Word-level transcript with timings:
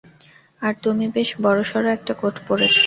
আর 0.61 0.73
তুমি 0.83 1.05
বেশ 1.15 1.29
বড়সড় 1.41 1.87
একটা 1.91 2.13
কোট 2.13 2.35
পড়েছ। 2.47 2.75